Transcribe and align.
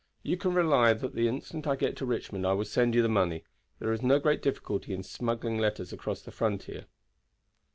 You 0.23 0.35
can 0.35 0.55
rely 0.55 0.93
that 0.93 1.13
the 1.13 1.27
instant 1.27 1.67
I 1.67 1.75
get 1.75 1.95
to 1.97 2.07
Richmond 2.07 2.43
I 2.47 2.53
will 2.53 2.65
send 2.65 2.95
you 2.95 3.03
the 3.03 3.07
money. 3.07 3.43
There 3.77 3.93
is 3.93 4.01
no 4.01 4.17
great 4.17 4.41
difficulty 4.41 4.95
in 4.95 5.03
smuggling 5.03 5.59
letters 5.59 5.93
across 5.93 6.23
the 6.23 6.31
frontier." 6.31 6.85